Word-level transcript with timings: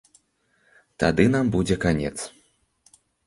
Тады 1.03 1.25
нам 1.35 1.45
будзе 1.57 1.75
канец. 1.85 2.17